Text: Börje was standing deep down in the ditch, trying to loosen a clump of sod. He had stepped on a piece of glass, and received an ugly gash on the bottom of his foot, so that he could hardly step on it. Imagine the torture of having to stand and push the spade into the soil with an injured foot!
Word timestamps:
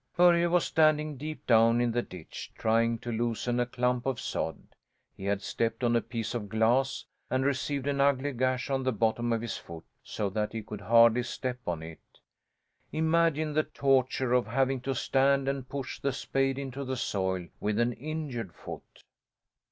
Börje 0.17 0.49
was 0.49 0.65
standing 0.65 1.15
deep 1.15 1.45
down 1.45 1.79
in 1.79 1.91
the 1.91 2.01
ditch, 2.01 2.51
trying 2.57 2.97
to 2.97 3.11
loosen 3.11 3.59
a 3.59 3.67
clump 3.67 4.07
of 4.07 4.19
sod. 4.19 4.57
He 5.15 5.25
had 5.25 5.43
stepped 5.43 5.83
on 5.83 5.95
a 5.95 6.01
piece 6.01 6.33
of 6.33 6.49
glass, 6.49 7.05
and 7.29 7.45
received 7.45 7.85
an 7.85 8.01
ugly 8.01 8.33
gash 8.33 8.71
on 8.71 8.81
the 8.81 8.91
bottom 8.93 9.31
of 9.31 9.41
his 9.43 9.57
foot, 9.57 9.85
so 10.03 10.27
that 10.31 10.53
he 10.53 10.63
could 10.63 10.81
hardly 10.81 11.21
step 11.21 11.59
on 11.67 11.83
it. 11.83 12.01
Imagine 12.91 13.53
the 13.53 13.61
torture 13.61 14.33
of 14.33 14.47
having 14.47 14.81
to 14.81 14.95
stand 14.95 15.47
and 15.47 15.69
push 15.69 15.99
the 15.99 16.13
spade 16.13 16.57
into 16.57 16.83
the 16.83 16.97
soil 16.97 17.47
with 17.59 17.79
an 17.79 17.93
injured 17.93 18.55
foot! 18.55 19.03